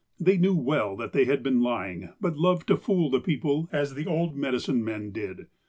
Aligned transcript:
They 0.19 0.35
knew 0.35 0.55
well 0.55 0.95
that 0.95 1.13
they 1.13 1.25
had 1.25 1.43
been 1.43 1.61
lying, 1.61 2.09
but 2.19 2.35
loved 2.35 2.65
to 2.69 2.75
fool 2.75 3.11
the 3.11 3.19
people, 3.19 3.69
as 3.71 3.93
the 3.93 4.07
old 4.07 4.35
medicine 4.35 4.83
men 4.83 5.11
did. 5.11 5.45